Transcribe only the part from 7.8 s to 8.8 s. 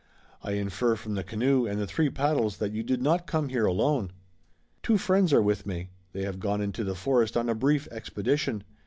expedition.